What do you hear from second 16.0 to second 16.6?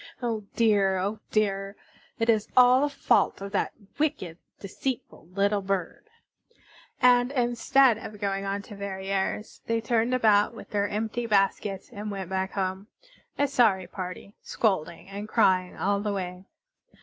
way.